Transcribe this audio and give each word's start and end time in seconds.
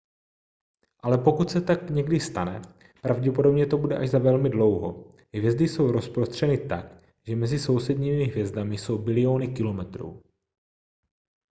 ale 1.03 1.17
pokud 1.17 1.49
se 1.51 1.61
to 1.61 1.73
někdy 1.89 2.19
stane 2.19 2.61
pravděpodobně 3.01 3.65
to 3.65 3.77
bude 3.77 3.97
až 3.97 4.09
za 4.09 4.19
velmi 4.19 4.49
dlouho 4.49 5.13
hvězdy 5.33 5.67
jsou 5.67 5.91
rozprostřeny 5.91 6.57
tak 6.67 7.03
že 7.27 7.35
mezi 7.35 7.59
sousedními 7.59 8.23
hvězdami 8.23 8.77
jsou 8.77 8.97
biliony 8.97 9.47
kilometrů 9.47 10.21